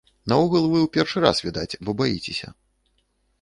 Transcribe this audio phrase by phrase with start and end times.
[0.31, 2.51] Наогул, вы ў першы раз, відаць, бо баіцеся.